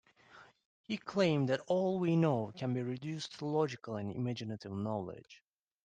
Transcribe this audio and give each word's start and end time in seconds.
He 0.81 0.97
claimed 0.97 1.47
that 1.49 1.61
all 1.67 1.99
we 1.99 2.15
know 2.15 2.53
can 2.57 2.73
be 2.73 2.81
reduced 2.81 3.37
to 3.37 3.45
logical 3.45 3.97
and 3.97 4.11
imaginative 4.11 4.71
knowledge. 4.71 5.43